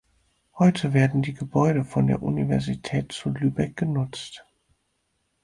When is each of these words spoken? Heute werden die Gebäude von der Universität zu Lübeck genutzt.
Heute 0.57 0.93
werden 0.93 1.21
die 1.21 1.35
Gebäude 1.35 1.83
von 1.85 2.07
der 2.07 2.23
Universität 2.23 3.11
zu 3.11 3.29
Lübeck 3.29 3.77
genutzt. 3.77 4.43